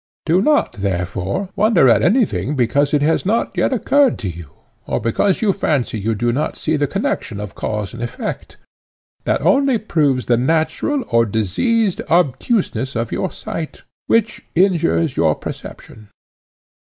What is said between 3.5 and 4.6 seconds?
yet occurred to you,